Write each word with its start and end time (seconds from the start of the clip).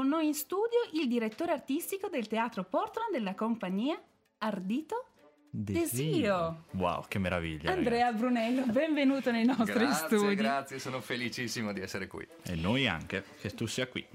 con 0.00 0.08
noi 0.08 0.28
in 0.28 0.34
studio 0.34 0.78
il 0.92 1.08
direttore 1.08 1.52
artistico 1.52 2.08
del 2.08 2.26
Teatro 2.26 2.64
Portland 2.64 3.12
della 3.12 3.34
compagnia 3.34 4.00
Ardito 4.38 5.09
Desio. 5.52 6.66
Wow, 6.74 7.06
che 7.08 7.18
meraviglia. 7.18 7.72
Andrea 7.72 8.04
ragazzi. 8.04 8.18
Brunello, 8.18 8.62
benvenuto 8.66 9.32
nei 9.32 9.44
nostri 9.44 9.72
grazie, 9.72 10.06
studi. 10.06 10.34
Grazie, 10.36 10.78
sono 10.78 11.00
felicissimo 11.00 11.72
di 11.72 11.80
essere 11.80 12.06
qui. 12.06 12.24
E 12.44 12.54
noi 12.54 12.86
anche, 12.86 13.24
che 13.40 13.50
tu 13.50 13.66
sia 13.66 13.88
qui. 13.88 14.06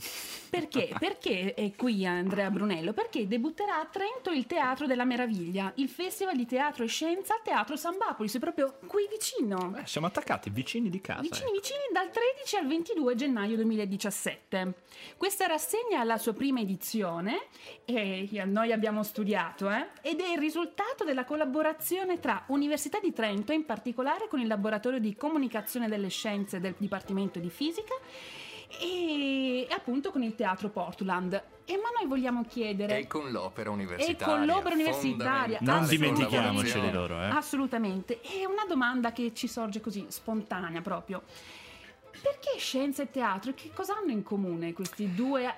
Perché? 0.49 0.91
Perché 0.97 1.53
è 1.53 1.73
qui 1.75 2.06
Andrea 2.06 2.49
Brunello? 2.49 2.93
Perché 2.93 3.28
debutterà 3.28 3.81
a 3.81 3.85
Trento 3.85 4.31
il 4.31 4.46
Teatro 4.46 4.87
della 4.87 5.03
Meraviglia, 5.03 5.74
il 5.75 5.89
festival 5.89 6.37
di 6.37 6.46
teatro 6.46 6.85
e 6.85 6.87
scienza 6.87 7.33
al 7.33 7.42
Teatro 7.43 7.75
San 7.75 7.97
Bapolis, 7.97 8.33
è 8.38 8.39
proprio 8.39 8.78
qui 8.88 9.06
vicino. 9.11 9.71
Beh, 9.71 9.85
siamo 9.85 10.07
attaccati, 10.07 10.49
vicini 10.49 10.89
di 10.89 11.02
casa. 11.02 11.20
Vicini 11.20 11.49
ecco. 11.49 11.60
vicini 11.60 11.83
dal 11.92 12.11
13 12.11 12.56
al 12.56 12.67
22 12.67 13.15
gennaio 13.15 13.56
2017. 13.57 14.74
Questa 15.17 15.47
rassegna 15.47 16.02
è 16.02 16.05
la 16.05 16.17
sua 16.17 16.33
prima 16.33 16.61
edizione 16.61 17.47
e 17.83 18.29
noi 18.45 18.71
abbiamo 18.71 19.03
studiato 19.03 19.70
eh, 19.70 19.88
ed 20.02 20.21
è 20.21 20.31
il 20.31 20.38
risultato 20.38 21.03
della 21.03 21.24
collaborazione 21.25 22.20
tra 22.20 22.43
Università 22.47 22.99
di 22.99 23.11
Trento, 23.11 23.52
in 23.52 23.65
particolare 23.65 24.27
con 24.29 24.39
il 24.39 24.47
laboratorio 24.47 24.99
di 24.99 25.15
comunicazione 25.15 25.89
delle 25.89 26.07
scienze 26.07 26.59
del 26.59 26.75
Dipartimento 26.77 27.39
di 27.39 27.49
Fisica 27.49 27.93
e 28.79 29.67
appunto 29.70 30.11
con 30.11 30.23
il 30.23 30.35
Teatro 30.35 30.70
Portland. 30.70 31.43
E 31.67 31.77
ma 31.77 31.89
noi 31.98 32.07
vogliamo 32.07 32.45
chiedere 32.45 32.99
E 32.99 33.07
con 33.07 33.31
l'opera 33.31 33.71
universitaria. 33.71 34.23
E 34.23 34.38
con 34.38 34.45
l'opera 34.45 34.75
universitaria. 34.75 35.57
Non 35.61 35.88
dimentichiamoci 35.88 36.79
di 36.79 36.91
loro, 36.91 37.20
eh. 37.20 37.26
Assolutamente. 37.26 38.21
E 38.21 38.45
una 38.45 38.65
domanda 38.67 39.12
che 39.12 39.34
ci 39.34 39.48
sorge 39.48 39.81
così, 39.81 40.05
spontanea 40.09 40.81
proprio. 40.81 41.23
Perché 42.21 42.57
scienza 42.57 43.03
e 43.03 43.09
teatro? 43.09 43.53
Che 43.53 43.71
cosa 43.73 43.98
hanno 43.98 44.12
in 44.12 44.23
comune 44.23 44.73
questi 44.73 45.13
due 45.13 45.53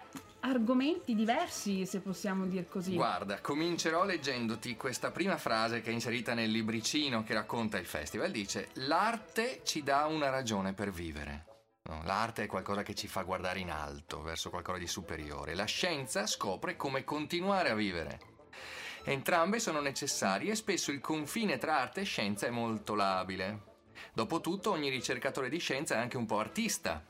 argomenti 0.48 1.16
diversi, 1.16 1.86
se 1.86 2.00
possiamo 2.00 2.46
dir 2.46 2.68
così? 2.68 2.94
Guarda, 2.94 3.40
comincerò 3.42 4.04
leggendoti 4.04 4.76
questa 4.76 5.12
prima 5.12 5.38
frase 5.38 5.82
che 5.82 5.90
è 5.90 5.94
inserita 5.94 6.34
nel 6.34 6.52
libricino 6.52 7.24
che 7.24 7.34
racconta 7.34 7.78
il 7.78 7.86
festival. 7.86 8.32
Dice: 8.32 8.70
L'arte 8.74 9.62
ci 9.64 9.84
dà 9.84 10.06
una 10.06 10.30
ragione 10.30 10.74
per 10.74 10.92
vivere. 10.92 11.46
L'arte 12.04 12.44
è 12.44 12.48
qualcosa 12.48 12.84
che 12.84 12.94
ci 12.94 13.08
fa 13.08 13.22
guardare 13.22 13.60
in 13.60 13.72
alto, 13.72 14.22
verso 14.22 14.50
qualcosa 14.50 14.78
di 14.78 14.88
superiore. 14.88 15.56
La 15.56 15.66
scienza 15.66 16.28
scopre 16.28 16.76
come 16.76 17.04
continuare 17.04 17.70
a 17.70 17.76
vivere. 17.76 18.20
Entrambe 19.04 19.60
sono 19.60 19.80
necessarie 19.80 20.52
e 20.52 20.56
spesso 20.56 20.92
il 20.92 21.00
confine 21.00 21.58
tra 21.58 21.80
arte 21.80 22.02
e 22.02 22.04
scienza 22.04 22.46
è 22.46 22.50
molto 22.50 22.94
labile. 22.94 23.76
Dopotutto, 24.14 24.72
ogni 24.72 24.90
ricercatore 24.90 25.48
di 25.48 25.60
scienza 25.60 25.96
è 25.96 26.00
anche 26.00 26.18
un 26.18 26.26
po' 26.26 26.40
artista. 26.40 27.02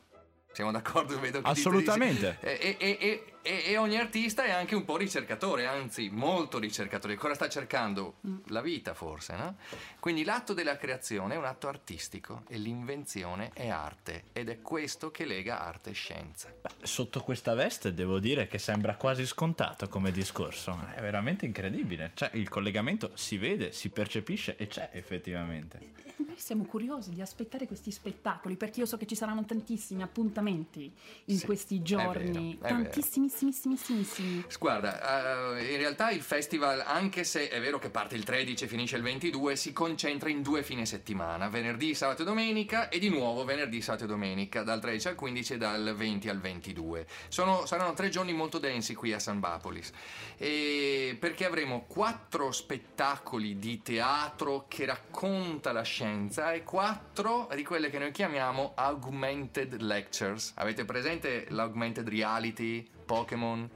Siamo 0.58 0.72
d'accordo? 0.72 1.20
Vedo 1.20 1.40
che 1.40 1.52
dite 1.52 1.52
di 1.52 1.54
sì. 1.54 1.60
Assolutamente. 1.68 2.38
E, 2.40 2.76
e- 2.80 2.98
e- 3.00 3.22
e- 3.42 3.62
e 3.66 3.76
ogni 3.76 3.96
artista 3.96 4.44
è 4.44 4.50
anche 4.50 4.74
un 4.74 4.84
po' 4.84 4.96
ricercatore, 4.96 5.66
anzi 5.66 6.08
molto 6.10 6.58
ricercatore. 6.58 7.16
Cosa 7.16 7.34
sta 7.34 7.48
cercando? 7.48 8.16
La 8.46 8.60
vita 8.60 8.94
forse, 8.94 9.36
no? 9.36 9.56
Quindi 10.00 10.24
l'atto 10.24 10.54
della 10.54 10.76
creazione 10.76 11.34
è 11.34 11.36
un 11.38 11.44
atto 11.44 11.68
artistico 11.68 12.42
e 12.48 12.58
l'invenzione 12.58 13.50
è 13.54 13.68
arte 13.68 14.24
ed 14.32 14.48
è 14.48 14.60
questo 14.60 15.10
che 15.10 15.24
lega 15.24 15.60
arte 15.60 15.90
e 15.90 15.94
scienza. 15.94 16.52
Beh, 16.60 16.86
Sotto 16.86 17.20
questa 17.22 17.54
veste 17.54 17.94
devo 17.94 18.18
dire 18.18 18.46
che 18.46 18.58
sembra 18.58 18.96
quasi 18.96 19.26
scontato 19.26 19.88
come 19.88 20.10
discorso. 20.10 20.78
È 20.94 21.00
veramente 21.00 21.46
incredibile. 21.46 22.12
Cioè, 22.14 22.30
il 22.34 22.48
collegamento 22.48 23.10
si 23.14 23.36
vede, 23.38 23.72
si 23.72 23.88
percepisce 23.90 24.56
e 24.56 24.66
c'è 24.66 24.90
effettivamente. 24.92 26.06
Noi 26.18 26.36
siamo 26.36 26.64
curiosi 26.64 27.10
di 27.12 27.20
aspettare 27.20 27.66
questi 27.66 27.90
spettacoli 27.92 28.56
perché 28.56 28.80
io 28.80 28.86
so 28.86 28.96
che 28.96 29.06
ci 29.06 29.14
saranno 29.14 29.44
tantissimi 29.44 30.02
appuntamenti 30.02 30.92
in 31.26 31.38
Sì, 31.38 31.44
questi 31.46 31.78
è 31.78 31.82
giorni. 31.82 32.56
vero, 32.60 32.74
è 32.74 32.82
vero. 32.82 32.90
Tantissimissimissimi. 33.28 34.44
Guarda, 34.58 35.58
eh, 35.58 35.72
in 35.72 35.76
realtà 35.76 36.10
il 36.10 36.22
festival, 36.22 36.82
anche 36.84 37.24
se 37.24 37.48
è 37.48 37.60
vero 37.60 37.78
che 37.78 37.90
parte 37.90 38.14
il 38.14 38.24
13 38.24 38.64
e 38.64 38.68
finisce 38.68 38.96
il 38.96 39.02
22, 39.02 39.54
si 39.54 39.74
concentra 39.74 40.30
in 40.30 40.40
due 40.40 40.62
fine 40.62 40.86
settimana, 40.86 41.48
venerdì, 41.48 41.94
sabato 41.94 42.22
e 42.22 42.24
domenica 42.24 42.88
e 42.88 42.98
di 42.98 43.10
nuovo 43.10 43.44
venerdì, 43.44 43.82
sabato 43.82 44.04
e 44.04 44.06
domenica, 44.06 44.62
dal 44.62 44.80
13 44.80 45.08
al 45.08 45.14
15 45.14 45.52
e 45.52 45.56
dal 45.58 45.94
20 45.94 46.28
al 46.30 46.40
22. 46.40 47.06
Sono- 47.28 47.66
saranno 47.66 47.92
tre 47.92 48.08
giorni 48.08 48.32
molto 48.32 48.58
densi 48.58 48.94
qui 48.94 49.12
a 49.12 49.18
San 49.18 49.40
Bapolis, 49.40 49.92
e 50.38 51.16
perché 51.20 51.44
avremo 51.44 51.84
quattro 51.86 52.50
spettacoli 52.50 53.58
di 53.58 53.82
teatro 53.82 54.64
che 54.68 54.86
racconta 54.86 55.72
la 55.72 55.82
scienza 55.82 56.52
e 56.52 56.64
quattro 56.64 57.48
di 57.54 57.62
quelle 57.62 57.90
che 57.90 57.98
noi 57.98 58.10
chiamiamo 58.10 58.72
augmented 58.74 59.82
lectures. 59.82 60.52
Avete 60.56 60.86
presente 60.86 61.44
l'augmented 61.50 62.08
reality, 62.08 62.96
Pokémon? 63.08 63.70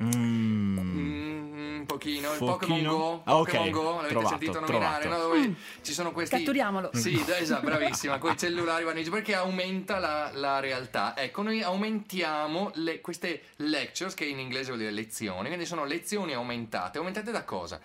Mm. 0.00 0.78
Mm, 0.78 1.78
un 1.80 1.84
pochino, 1.86 2.32
il? 2.32 2.38
Pokémon 2.38 2.84
Go, 2.84 3.22
Ah, 3.24 3.38
ok. 3.38 3.44
Pokémon 3.46 3.70
Go, 3.72 3.94
l'avete 3.96 4.08
Trovato, 4.10 4.28
sentito 4.28 4.60
nominare, 4.60 5.08
no? 5.08 5.18
Dove 5.18 5.54
ci 5.82 5.92
sono 5.92 6.12
questi... 6.12 6.36
Catturiamolo. 6.36 6.90
Sì, 6.92 7.20
esatto, 7.26 7.64
bravissima, 7.64 8.18
con 8.18 8.30
i 8.30 8.36
cellulari 8.36 8.84
vaneggi, 8.84 9.10
perché 9.10 9.34
aumenta 9.34 9.98
la, 9.98 10.30
la 10.32 10.60
realtà. 10.60 11.16
Ecco, 11.16 11.42
noi 11.42 11.62
aumentiamo 11.62 12.70
le- 12.74 13.00
queste 13.00 13.42
lectures, 13.56 14.14
che 14.14 14.24
in 14.24 14.38
inglese 14.38 14.66
vuol 14.66 14.78
dire 14.78 14.92
lezioni, 14.92 15.48
quindi 15.48 15.66
sono 15.66 15.84
lezioni 15.84 16.32
aumentate. 16.32 16.98
Aumentate 16.98 17.32
da 17.32 17.42
cosa? 17.42 17.80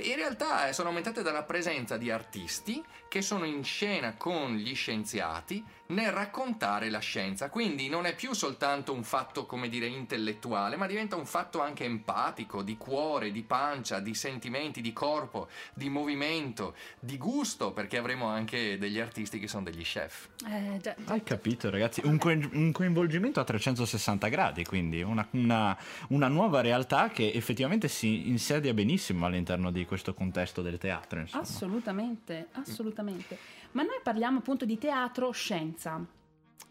In 0.00 0.14
realtà 0.16 0.68
eh, 0.68 0.74
sono 0.74 0.88
aumentate 0.88 1.22
dalla 1.22 1.42
presenza 1.44 1.96
di 1.96 2.10
artisti 2.10 2.84
che 3.08 3.22
sono 3.22 3.46
in 3.46 3.64
scena 3.64 4.14
con 4.18 4.54
gli 4.54 4.74
scienziati 4.74 5.64
nel 5.88 6.10
raccontare 6.10 6.90
la 6.90 6.98
scienza. 6.98 7.48
Quindi 7.50 7.88
non 7.88 8.06
è 8.06 8.14
più 8.14 8.32
soltanto 8.32 8.92
un 8.92 9.02
fatto, 9.04 9.46
come 9.46 9.68
dire, 9.68 9.86
intellettuale, 9.86 10.76
ma 10.76 10.86
diventa 10.86 11.16
un 11.16 11.26
fatto 11.26 11.60
anche 11.60 11.84
empatico, 11.84 12.62
di 12.62 12.76
cuore, 12.76 13.30
di 13.32 13.42
pancia, 13.42 14.00
di 14.00 14.14
sentimenti, 14.14 14.80
di 14.80 14.92
corpo, 14.92 15.48
di 15.74 15.88
movimento, 15.88 16.74
di 16.98 17.16
gusto, 17.18 17.72
perché 17.72 17.98
avremo 17.98 18.26
anche 18.26 18.78
degli 18.78 18.98
artisti 18.98 19.38
che 19.38 19.48
sono 19.48 19.64
degli 19.64 19.82
chef. 19.82 20.28
Eh, 20.46 20.78
già, 20.80 20.94
già. 20.98 21.12
Hai 21.12 21.22
capito, 21.22 21.70
ragazzi? 21.70 22.00
Un, 22.04 22.18
coin- 22.18 22.48
un 22.52 22.72
coinvolgimento 22.72 23.40
a 23.40 23.44
360 23.44 24.28
gradi, 24.28 24.64
quindi 24.64 25.02
una, 25.02 25.26
una- 25.30 25.76
una 26.08 26.28
nuova 26.28 26.60
realtà 26.60 27.08
che 27.10 27.32
effettivamente 27.32 27.88
si 27.88 28.28
insedia 28.28 28.74
benissimo 28.74 29.26
all'interno 29.26 29.70
di 29.70 29.84
questo 29.84 30.14
contesto 30.14 30.62
del 30.62 30.78
teatro. 30.78 31.20
Insomma. 31.20 31.42
Assolutamente, 31.42 32.48
assolutamente. 32.52 33.38
Ma 33.72 33.82
noi 33.82 33.98
parliamo 34.02 34.38
appunto 34.38 34.64
di 34.64 34.78
teatro 34.78 35.30
scienza. 35.32 35.75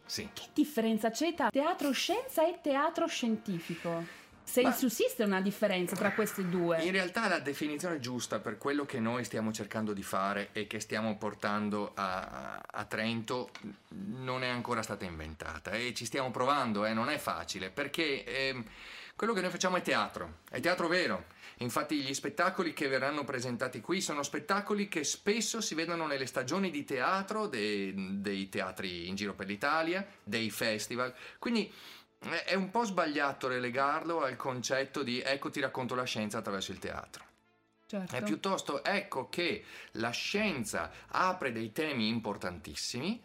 Sì. 0.06 0.30
Che 0.34 0.50
differenza 0.54 1.10
c'è 1.10 1.34
tra 1.34 1.50
teatro 1.50 1.92
scienza 1.92 2.48
e 2.48 2.60
teatro 2.62 3.08
scientifico? 3.08 4.24
Se 4.44 4.62
Ma- 4.62 4.72
sussiste 4.72 5.24
una 5.24 5.42
differenza 5.42 5.96
tra 5.96 6.12
questi 6.12 6.48
due. 6.48 6.84
In 6.84 6.92
realtà 6.92 7.28
la 7.28 7.40
definizione 7.40 8.00
giusta 8.00 8.40
per 8.40 8.60
quello 8.60 8.86
che 8.86 9.00
noi 9.00 9.24
stiamo 9.24 9.52
cercando 9.52 9.92
di 9.92 10.04
fare 10.04 10.50
e 10.52 10.68
che 10.68 10.80
stiamo 10.80 11.18
portando 11.18 11.92
a, 11.96 12.62
a 12.64 12.86
Trento 12.86 13.50
non 13.90 14.44
è 14.44 14.48
ancora 14.48 14.84
stata 14.84 15.04
inventata 15.04 15.72
e 15.72 15.96
ci 15.96 16.06
stiamo 16.06 16.30
provando, 16.30 16.86
eh, 16.86 16.94
non 16.94 17.10
è 17.10 17.18
facile, 17.18 17.72
perché 17.72 18.24
ehm, 18.24 18.64
quello 19.16 19.34
che 19.34 19.42
noi 19.42 19.50
facciamo 19.50 19.78
è 19.78 19.82
teatro, 19.82 20.40
è 20.50 20.60
teatro 20.60 20.88
vero. 20.88 21.26
Infatti 21.60 22.02
gli 22.02 22.14
spettacoli 22.14 22.74
che 22.74 22.90
verranno 22.90 23.24
presentati 23.24 23.80
qui 23.80 24.02
sono 24.02 24.24
spettacoli 24.24 24.90
che 24.90 25.06
spesso 25.06 25.62
si 25.62 25.74
vedono 25.74 26.06
nelle 26.06 26.26
stagioni 26.26 26.70
di 26.70 26.84
teatro 26.84 27.48
de- 27.48 27.94
dei 27.96 28.50
teatri 28.50 29.08
in 29.08 29.16
giro 29.16 29.34
per 29.34 29.48
l'Italia, 29.48 30.06
dei 30.22 30.50
festival. 30.50 31.14
Quindi 31.40 31.72
eh, 32.20 32.44
è 32.44 32.56
un 32.56 32.70
po' 32.70 32.84
sbagliato 32.84 33.48
relegarlo 33.48 34.22
al 34.22 34.36
concetto 34.36 35.02
di 35.02 35.22
ecco 35.22 35.50
ti 35.50 35.62
racconto 35.62 35.96
la 35.96 36.04
scienza 36.04 36.40
attraverso 36.40 36.74
il 36.74 36.80
teatro. 36.80 37.24
Certo. 37.88 38.16
È 38.16 38.22
piuttosto 38.22 38.84
ecco 38.84 39.30
che 39.30 39.64
la 39.92 40.10
scienza 40.10 40.92
apre 41.08 41.54
dei 41.54 41.72
temi 41.72 42.10
importantissimi 42.10 43.24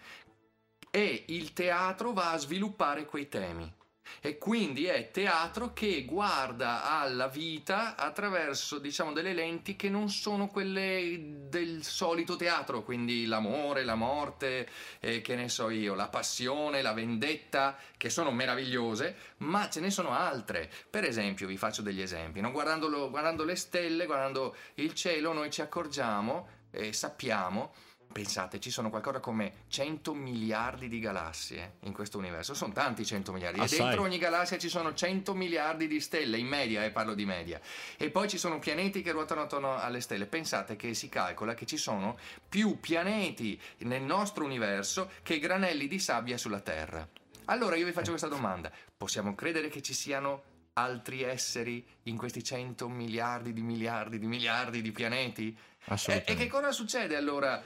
e 0.91 1.25
il 1.29 1.53
teatro 1.53 2.13
va 2.13 2.31
a 2.31 2.37
sviluppare 2.37 3.07
quei 3.07 3.29
temi. 3.29 3.79
E 4.21 4.39
quindi 4.39 4.87
è 4.87 5.11
teatro 5.11 5.73
che 5.73 6.05
guarda 6.05 6.99
alla 6.99 7.29
vita 7.29 7.97
attraverso, 7.97 8.79
diciamo, 8.79 9.13
delle 9.13 9.33
lenti 9.33 9.77
che 9.77 9.89
non 9.89 10.09
sono 10.09 10.49
quelle 10.49 11.47
del 11.49 11.83
solito 11.83 12.37
teatro, 12.37 12.83
quindi 12.83 13.27
l'amore, 13.27 13.85
la 13.85 13.95
morte, 13.95 14.69
eh, 15.01 15.21
che 15.21 15.35
ne 15.37 15.49
so 15.49 15.71
io, 15.71 15.95
la 15.95 16.09
passione, 16.09 16.83
la 16.83 16.93
vendetta, 16.93 17.77
che 17.97 18.11
sono 18.11 18.31
meravigliose, 18.31 19.17
ma 19.39 19.69
ce 19.69 19.81
ne 19.81 19.91
sono 19.91 20.13
altre. 20.13 20.71
Per 20.89 21.05
esempio, 21.05 21.47
vi 21.47 21.57
faccio 21.57 21.83
degli 21.83 22.03
esempi, 22.03 22.41
no? 22.41 22.51
Guardando 22.51 23.45
le 23.45 23.57
stelle, 23.57 24.07
guardando 24.07 24.55
il 24.75 24.95
cielo, 24.95 25.33
noi 25.33 25.51
ci 25.51 25.61
accorgiamo 25.61 26.59
e 26.71 26.93
sappiamo 26.93 27.73
Pensate, 28.13 28.59
ci 28.59 28.71
sono 28.71 28.91
qualcosa 28.91 29.21
come 29.21 29.65
100 29.69 30.15
miliardi 30.15 30.89
di 30.89 30.99
galassie 30.99 31.75
in 31.83 31.93
questo 31.93 32.19
universo. 32.19 32.55
Sono 32.55 32.73
tanti 32.73 33.07
100 33.07 33.33
miliardi. 33.33 33.61
Assai. 33.61 33.79
E 33.79 33.83
dentro 33.83 34.03
ogni 34.03 34.19
galassia 34.19 34.59
ci 34.59 34.69
sono 34.69 34.93
100 34.93 35.33
miliardi 35.33 35.87
di 35.87 36.01
stelle, 36.01 36.37
in 36.37 36.49
media, 36.49 36.85
e 36.85 36.91
parlo 36.91 37.15
di 37.15 37.25
media. 37.25 37.61
E 37.97 38.11
poi 38.11 38.29
ci 38.29 38.37
sono 38.37 38.59
pianeti 38.59 39.03
che 39.03 39.13
ruotano 39.13 39.43
attorno 39.43 39.77
alle 39.77 40.01
stelle. 40.01 40.27
Pensate 40.27 40.75
che 40.75 40.93
si 40.93 41.09
calcola 41.09 41.55
che 41.55 41.67
ci 41.67 41.77
sono 41.77 42.19
più 42.49 42.81
pianeti 42.81 43.61
nel 43.79 44.03
nostro 44.03 44.45
universo 44.45 45.11
che 45.23 45.39
granelli 45.39 45.87
di 45.87 46.01
sabbia 46.01 46.37
sulla 46.37 46.61
Terra. 46.61 47.07
Allora 47.45 47.77
io 47.77 47.87
vi 47.87 47.93
faccio 47.93 48.11
questa 48.11 48.29
domanda. 48.29 48.73
Possiamo 48.97 49.37
credere 49.37 49.69
che 49.69 49.83
ci 49.83 49.95
siano 49.95 50.43
altri 50.83 51.23
esseri 51.23 51.85
in 52.05 52.17
questi 52.17 52.43
100 52.43 52.89
miliardi 52.89 53.53
di 53.53 53.63
miliardi 53.63 54.19
di 54.19 54.27
miliardi 54.27 54.83
di 54.83 54.93
pianeti? 54.93 55.57
E, 56.07 56.23
e 56.27 56.35
che 56.35 56.47
cosa 56.47 56.73
succede 56.73 57.17
allora 57.17 57.61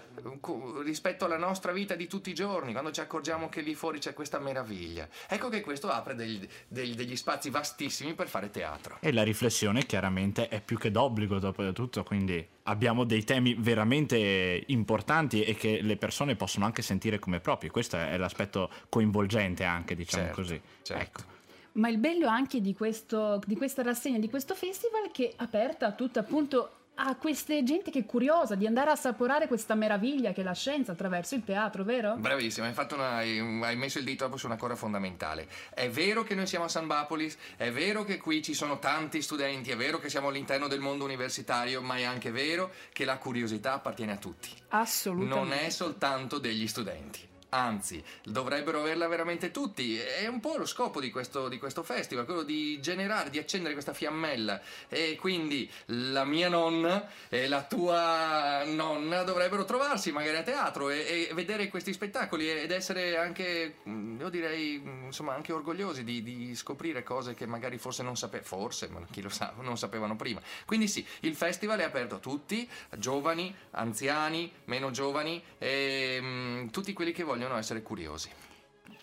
rispetto 0.85 1.25
alla 1.25 1.37
nostra 1.37 1.73
vita 1.73 1.97
di 1.97 2.07
tutti 2.07 2.31
i 2.31 2.35
giorni, 2.35 2.71
quando 2.71 2.93
ci 2.93 3.01
accorgiamo 3.01 3.49
che 3.49 3.61
lì 3.61 3.75
fuori 3.75 3.99
c'è 3.99 4.15
questa 4.15 4.39
meraviglia? 4.39 5.09
Ecco 5.29 5.49
che 5.49 5.61
questo 5.61 5.91
apre 5.91 6.15
degli, 6.15 6.47
degli, 6.69 6.95
degli 6.95 7.17
spazi 7.17 7.51
vastissimi 7.51 8.15
per 8.15 8.29
fare 8.29 8.51
teatro. 8.51 8.99
E 9.01 9.13
la 9.13 9.25
riflessione 9.25 9.85
chiaramente 9.85 10.49
è 10.49 10.61
più 10.61 10.79
che 10.79 10.93
d'obbligo 10.93 11.41
dopo 11.41 11.71
tutto, 11.73 12.05
quindi 12.05 12.47
abbiamo 12.63 13.05
dei 13.05 13.25
temi 13.25 13.57
veramente 13.59 14.63
importanti 14.69 15.43
e 15.43 15.55
che 15.57 15.81
le 15.83 15.97
persone 15.97 16.37
possono 16.37 16.65
anche 16.65 16.83
sentire 16.83 17.19
come 17.19 17.41
propri. 17.41 17.69
Questo 17.69 17.97
è 17.97 18.17
l'aspetto 18.17 18.71
coinvolgente 18.89 19.65
anche, 19.65 19.97
diciamo 19.97 20.27
Certo, 20.27 20.41
così. 20.41 20.61
certo. 20.83 21.03
Ecco. 21.03 21.33
Ma 21.75 21.89
il 21.89 21.99
bello 21.99 22.27
anche 22.29 22.61
di, 22.61 22.75
questo, 22.75 23.41
di 23.47 23.57
questa 23.57 23.83
rassegna, 23.83 24.19
di 24.19 24.31
questo 24.31 24.55
festival, 24.55 25.11
che 25.13 25.31
è 25.31 25.33
aperta 25.37 25.87
a 25.87 25.93
tutta 25.93 26.21
appunto 26.21 26.71
a 26.97 27.17
queste 27.17 27.65
gente 27.65 27.91
che 27.91 28.01
è 28.01 28.07
curiosa 28.07 28.55
di 28.55 28.67
andare 28.67 28.91
a 28.91 28.93
assaporare 28.93 29.49
questa 29.49 29.75
meraviglia 29.75 30.33
che 30.33 30.43
è 30.43 30.45
la 30.45 30.53
scienza 30.53 30.93
attraverso 30.93 31.35
il 31.35 31.43
teatro, 31.43 31.83
vero? 31.83 32.15
Bravissima, 32.17 32.67
hai, 32.67 32.73
fatto 32.73 32.95
una- 32.95 33.17
hai- 33.17 33.77
messo 33.77 33.99
il 33.99 34.05
dito 34.05 34.35
su 34.37 34.47
una 34.47 34.57
cosa 34.57 34.77
fondamentale. 34.77 35.49
È 35.75 35.91
vero 35.91 36.23
che 36.23 36.35
noi 36.35 36.47
siamo 36.47 36.67
a 36.67 36.69
San 36.69 36.87
Bapolis, 36.87 37.37
è 37.57 37.73
vero 37.73 38.05
che 38.05 38.19
qui 38.19 38.43
ci 38.43 38.55
sono 38.55 38.79
tanti 38.79 39.23
studenti, 39.23 39.71
è 39.71 39.77
vero 39.77 39.99
che 39.99 40.09
siamo 40.09 40.29
all'interno 40.29 40.69
del 40.69 40.81
mondo 40.81 41.05
universitario, 41.05 41.83
ma 41.83 41.97
è 41.97 42.05
anche 42.05 42.31
vero 42.31 42.71
che 42.93 43.05
la 43.05 43.19
curiosità 43.19 43.73
appartiene 43.73 44.13
a 44.13 44.17
tutti. 44.17 44.51
Assolutamente. 44.69 45.35
Non 45.35 45.53
è 45.53 45.71
soltanto 45.71 46.39
degli 46.39 46.69
studenti. 46.69 47.33
Anzi, 47.55 48.03
dovrebbero 48.25 48.81
averla 48.81 49.07
veramente 49.07 49.53
tutti. 49.53 49.97
È 49.97 50.27
un 50.27 50.41
po' 50.41 50.57
lo 50.57 50.67
scopo 50.67 51.01
di 51.01 51.13
questo, 51.13 51.49
di 51.49 51.59
questo 51.59 51.85
festival, 51.85 52.25
quello 52.25 52.43
di 52.43 52.81
generare, 52.81 53.31
di 53.31 53.39
accendere 53.39 53.75
questa 53.75 53.93
fiammella. 53.95 54.61
E 54.89 55.15
quindi 55.15 55.71
la 55.87 56.25
mia 56.25 56.49
nonna 56.49 57.09
e 57.29 57.47
la 57.47 57.63
tua 57.63 58.65
nonna 58.65 59.23
dovrebbero 59.23 59.65
trovarsi 59.65 60.11
magari 60.11 60.37
a 60.37 60.43
teatro 60.43 60.91
e, 60.91 61.29
e 61.31 61.35
vedere 61.35 61.69
questi 61.69 61.93
spettacoli 61.93 62.51
ed 62.51 62.73
essere 62.73 63.17
anche, 63.17 63.77
mm, 63.89 64.19
io 64.19 64.31
direi, 64.31 64.83
mm, 64.85 65.05
insomma, 65.05 65.35
anche 65.35 65.53
orgogliosi 65.53 66.03
di, 66.03 66.25
di 66.25 66.57
scoprire 66.57 67.05
cose 67.05 67.35
che 67.35 67.47
magari 67.47 67.79
forse 67.79 68.03
non 68.03 68.17
sapevano, 68.17 68.49
forse, 68.49 68.89
ma 68.89 69.01
chi 69.09 69.23
lo 69.23 69.29
sa, 69.29 69.55
non 69.61 69.79
sapevano 69.79 70.17
prima. 70.17 70.41
Quindi 70.67 70.89
sì, 70.89 71.07
il 71.21 71.37
festival 71.37 71.79
è 71.79 71.85
aperto 71.85 72.17
a 72.17 72.19
tutti, 72.19 72.69
giovani, 72.99 73.55
anziani, 73.71 74.51
meno 74.65 74.91
giovani 74.91 75.41
e 75.57 76.19
mm, 76.21 76.67
tutti 76.69 76.93
quelli 76.93 77.13
che 77.13 77.23
vogliono 77.23 77.43
essere 77.57 77.83
curiosi. 77.83 78.31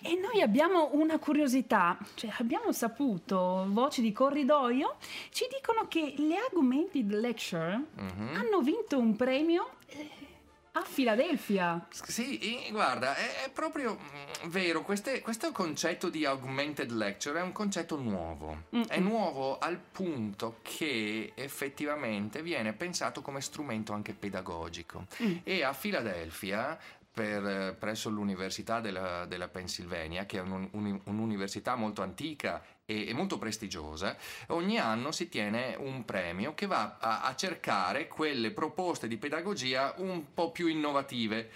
E 0.04 0.16
noi 0.16 0.42
abbiamo 0.42 0.90
una 0.94 1.20
curiosità, 1.20 1.96
cioè 2.16 2.32
abbiamo 2.40 2.72
saputo, 2.72 3.66
voci 3.70 4.02
di 4.02 4.12
corridoio, 4.12 4.96
ci 5.30 5.46
dicono 5.56 5.88
che 5.88 6.16
le 6.18 6.38
Augmented 6.52 7.12
Lecture 7.14 7.80
Mhm. 7.96 8.34
hanno 8.36 8.62
vinto 8.62 8.98
un 8.98 9.16
premio 9.16 9.70
eh, 9.88 10.10
a 10.74 10.82
Filadelfia. 10.84 11.86
Sì, 11.92 12.66
guarda, 12.72 13.14
è, 13.16 13.44
è 13.46 13.50
proprio 13.52 13.96
mm, 14.00 14.50
vero, 14.50 14.82
queste- 14.82 15.22
questo 15.22 15.52
concetto 15.52 16.10
di 16.10 16.26
augmented 16.26 16.90
lecture 16.92 17.40
è 17.40 17.44
un 17.44 17.52
concetto 17.52 17.98
nuovo. 17.98 18.64
Mm. 18.76 18.84
È 18.88 18.98
nuovo 19.00 19.60
al 19.60 19.78
punto 19.78 20.60
che 20.64 21.34
effettivamente 21.36 22.42
viene 22.42 22.74
pensato 22.74 23.22
come 23.22 23.42
strumento 23.42 23.94
anche 23.94 24.14
pedagogico. 24.14 25.06
Mm. 25.22 25.38
E 25.44 25.64
a 25.64 25.74
Filadelfia, 25.74 26.78
per, 27.14 27.46
eh, 27.46 27.76
presso 27.78 28.10
l'Università 28.10 28.80
della, 28.80 29.26
della 29.26 29.50
Pennsylvania, 29.50 30.26
che 30.26 30.38
è 30.38 30.42
un- 30.42 30.70
un- 30.72 31.02
un'università 31.06 31.76
molto 31.76 32.02
antica 32.02 32.64
e, 32.86 33.08
e 33.10 33.14
molto 33.14 33.38
prestigiosa, 33.38 34.16
ogni 34.48 34.78
anno 34.78 35.12
si 35.12 35.28
tiene 35.30 35.76
un 35.78 36.06
premio 36.06 36.54
che 36.54 36.68
va 36.68 36.98
a, 37.00 37.22
a 37.24 37.36
cercare 37.36 38.08
quelle 38.08 38.52
proposte 38.52 39.08
di 39.08 39.18
pedagogia 39.18 39.94
un 39.98 40.34
po' 40.34 40.52
più 40.52 40.68
innovative. 40.68 41.50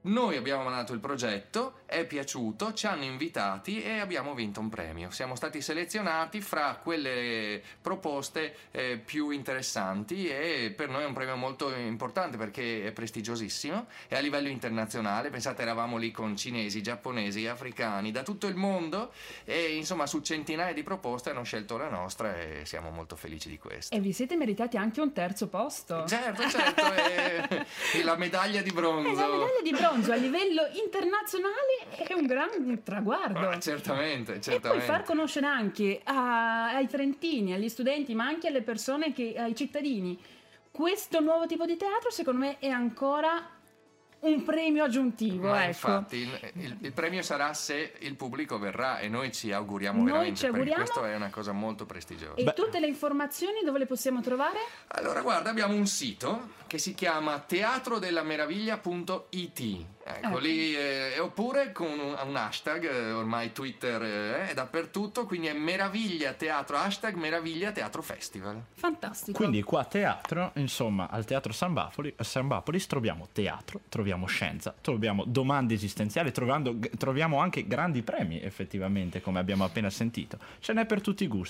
Noi 0.00 0.36
abbiamo 0.36 0.62
mandato 0.62 0.92
il 0.92 1.00
progetto, 1.00 1.80
è 1.84 2.04
piaciuto, 2.06 2.72
ci 2.72 2.86
hanno 2.86 3.02
invitati 3.02 3.82
e 3.82 3.98
abbiamo 3.98 4.32
vinto 4.32 4.60
un 4.60 4.68
premio. 4.68 5.10
Siamo 5.10 5.34
stati 5.34 5.60
selezionati 5.60 6.40
fra 6.40 6.78
quelle 6.80 7.60
proposte 7.82 8.56
eh, 8.70 8.96
più 9.04 9.30
interessanti 9.30 10.28
e 10.28 10.72
per 10.74 10.88
noi 10.88 11.02
è 11.02 11.06
un 11.06 11.12
premio 11.14 11.34
molto 11.36 11.74
importante 11.74 12.36
perché 12.36 12.84
è 12.86 12.92
prestigiosissimo 12.92 13.86
e 14.06 14.16
a 14.16 14.20
livello 14.20 14.48
internazionale, 14.48 15.30
pensate 15.30 15.62
eravamo 15.62 15.96
lì 15.96 16.12
con 16.12 16.36
cinesi, 16.36 16.80
giapponesi, 16.80 17.46
africani 17.48 18.12
da 18.12 18.22
tutto 18.22 18.46
il 18.46 18.54
mondo 18.54 19.12
e 19.44 19.74
insomma 19.74 20.06
su 20.06 20.20
centinaia 20.20 20.72
di 20.72 20.84
proposte 20.84 21.30
hanno 21.30 21.42
scelto 21.42 21.76
la 21.76 21.88
nostra 21.90 22.36
e 22.38 22.60
siamo 22.64 22.90
molto 22.90 23.16
felici 23.16 23.48
di 23.48 23.58
questo. 23.58 23.94
E 23.94 23.98
vi 24.00 24.12
siete 24.12 24.36
meritati 24.36 24.76
anche 24.76 25.00
un 25.00 25.12
terzo 25.12 25.48
posto. 25.48 26.06
Certo, 26.06 26.48
certo, 26.48 26.92
è, 26.92 27.66
è 27.94 28.02
la 28.04 28.16
medaglia 28.16 28.62
di 28.62 28.70
Eh, 28.70 28.72
bronzo. 28.72 29.10
la 29.20 29.26
medaglia 29.28 29.62
di 29.62 29.70
bronzo 29.70 29.96
a 30.08 30.14
livello 30.14 30.62
internazionale 30.82 31.86
è 31.96 32.12
un 32.14 32.26
gran 32.26 32.82
traguardo. 32.84 33.48
Ah, 33.48 33.58
certamente, 33.58 34.32
E 34.32 34.34
poi 34.34 34.42
certamente. 34.42 34.84
far 34.84 35.02
conoscere 35.02 35.46
anche 35.46 36.00
a- 36.04 36.74
ai 36.74 36.86
trentini, 36.86 37.52
agli 37.52 37.68
studenti, 37.68 38.14
ma 38.14 38.26
anche 38.26 38.48
alle 38.48 38.62
persone, 38.62 39.12
che, 39.12 39.34
ai 39.36 39.54
cittadini, 39.54 40.18
questo 40.70 41.20
nuovo 41.20 41.46
tipo 41.46 41.64
di 41.66 41.76
teatro, 41.76 42.10
secondo 42.10 42.40
me 42.40 42.58
è 42.58 42.68
ancora 42.68 43.56
un 44.20 44.42
premio 44.44 44.84
aggiuntivo. 44.84 45.48
Ma 45.48 45.60
ecco. 45.62 45.68
infatti 45.68 46.16
il, 46.16 46.50
il- 46.54 46.76
il 46.80 46.92
premio 46.92 47.22
sarà 47.22 47.54
se 47.54 47.92
il 48.00 48.14
pubblico 48.16 48.58
verrà 48.58 48.98
e 48.98 49.08
noi 49.08 49.32
ci 49.32 49.52
auguriamo 49.52 49.98
Noi 49.98 50.06
veramente 50.06 50.34
ci 50.36 50.42
perché 50.46 50.56
auguriamo. 50.58 50.82
questo 50.84 51.04
è 51.04 51.14
una 51.14 51.30
cosa 51.30 51.52
molto 51.52 51.86
prestigiosa. 51.86 52.34
E 52.34 52.42
Beh. 52.44 52.52
tutte 52.52 52.80
le 52.80 52.86
informazioni 52.88 53.60
dove 53.64 53.78
le 53.78 53.86
possiamo 53.86 54.20
trovare? 54.20 54.58
Allora 54.88 55.20
guarda, 55.22 55.50
abbiamo 55.50 55.74
un 55.74 55.86
sito 55.86 56.48
che 56.66 56.78
si 56.78 56.94
chiama 56.94 57.38
teatrodellamameraviglia.it 57.38 59.86
Ecco, 60.16 60.26
Ecco. 60.28 60.38
lì, 60.38 60.74
eh, 60.74 61.18
oppure 61.20 61.72
con 61.72 61.86
un, 61.98 62.16
un 62.26 62.36
hashtag, 62.36 62.90
eh, 62.90 63.10
ormai 63.12 63.52
Twitter 63.52 64.02
eh, 64.02 64.48
è 64.48 64.54
dappertutto, 64.54 65.26
quindi 65.26 65.48
è 65.48 65.52
Meraviglia 65.52 66.32
Teatro, 66.32 66.76
hashtag 66.76 67.14
Meraviglia 67.14 67.72
Teatro 67.72 68.02
Festival. 68.02 68.60
Fantastico. 68.74 69.36
Quindi 69.36 69.62
qua 69.62 69.80
a 69.80 69.84
teatro, 69.84 70.52
insomma, 70.54 71.08
al 71.10 71.24
teatro 71.24 71.52
San, 71.52 71.72
Bafoli- 71.72 72.12
a 72.16 72.24
San 72.24 72.46
Bapolis 72.48 72.86
troviamo 72.86 73.28
teatro, 73.32 73.80
troviamo 73.88 74.26
scienza, 74.26 74.74
troviamo 74.80 75.24
domande 75.26 75.74
esistenziali, 75.74 76.32
trovando- 76.32 76.76
troviamo 76.96 77.38
anche 77.38 77.66
grandi 77.66 78.02
premi 78.02 78.40
effettivamente, 78.40 79.20
come 79.20 79.38
abbiamo 79.38 79.64
appena 79.64 79.90
sentito. 79.90 80.38
Ce 80.60 80.72
n'è 80.72 80.86
per 80.86 81.00
tutti 81.00 81.24
i 81.24 81.28
gusti. 81.28 81.46